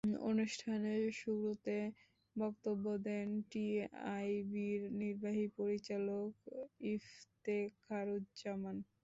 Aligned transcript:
অনুষ্ঠানের 0.25 1.01
শুরুতে 1.21 1.77
বক্তব্য 2.35 2.85
দেন 3.05 3.29
টিআইবির 3.51 4.81
নির্বাহী 4.99 5.45
পরিচালক 5.57 6.31
ইফতেখারুজ্জামান। 6.91 8.77